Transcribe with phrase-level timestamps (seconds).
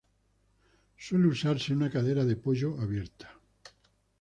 [0.97, 3.39] Suele usarse una cadera de pollo abierta.